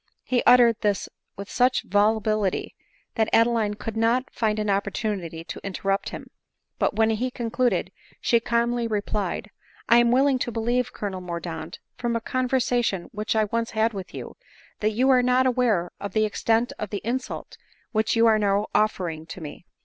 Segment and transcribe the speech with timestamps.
[0.31, 1.07] 251 He uttered this
[1.37, 2.73] with such volubility,
[3.13, 6.31] that Adeline could not find an opportunity to interrupt him;
[6.79, 9.51] but when he concluded, she calmly replied,"
[9.89, 14.11] I am willing to believe, Colonel Mordaunt, from a conversation which I once had with
[14.11, 14.37] you,
[14.79, 17.55] that you are not aware of the extent of the insuk
[17.91, 19.67] which you are now offering to me.